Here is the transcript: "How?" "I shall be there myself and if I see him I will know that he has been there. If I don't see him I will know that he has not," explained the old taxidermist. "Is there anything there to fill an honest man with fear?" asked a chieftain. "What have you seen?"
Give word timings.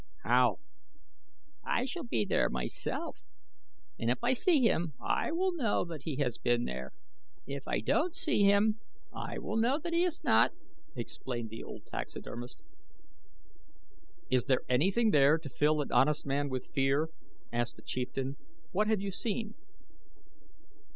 "How?" 0.23 0.57
"I 1.63 1.85
shall 1.85 2.01
be 2.05 2.25
there 2.25 2.49
myself 2.49 3.19
and 3.99 4.09
if 4.09 4.23
I 4.23 4.33
see 4.33 4.61
him 4.63 4.95
I 4.99 5.31
will 5.31 5.53
know 5.53 5.85
that 5.85 6.01
he 6.05 6.15
has 6.23 6.39
been 6.39 6.65
there. 6.65 6.91
If 7.45 7.67
I 7.67 7.81
don't 7.81 8.15
see 8.15 8.41
him 8.41 8.79
I 9.13 9.37
will 9.37 9.57
know 9.57 9.77
that 9.77 9.93
he 9.93 10.01
has 10.01 10.23
not," 10.23 10.53
explained 10.95 11.51
the 11.51 11.63
old 11.63 11.85
taxidermist. 11.85 12.63
"Is 14.31 14.45
there 14.45 14.63
anything 14.67 15.11
there 15.11 15.37
to 15.37 15.49
fill 15.51 15.81
an 15.81 15.91
honest 15.91 16.25
man 16.25 16.49
with 16.49 16.71
fear?" 16.73 17.09
asked 17.53 17.77
a 17.77 17.83
chieftain. 17.83 18.37
"What 18.71 18.87
have 18.87 19.01
you 19.01 19.11
seen?" 19.11 19.53